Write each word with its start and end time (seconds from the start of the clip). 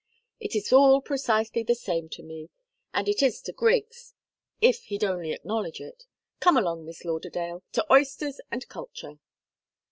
It 0.39 0.55
is 0.55 0.73
all 0.73 0.99
precisely 0.99 1.61
the 1.61 1.75
same 1.75 2.09
to 2.09 2.23
me 2.23 2.49
and 2.91 3.07
it 3.07 3.21
is 3.21 3.39
to 3.43 3.51
Griggs, 3.51 4.15
if 4.59 4.85
he'd 4.85 5.03
only 5.03 5.31
acknowledge 5.31 5.79
it. 5.79 6.05
Come 6.39 6.57
along, 6.57 6.85
Miss 6.85 7.05
Lauderdale 7.05 7.61
to 7.73 7.85
oysters 7.93 8.41
and 8.49 8.67
culture!" 8.67 9.19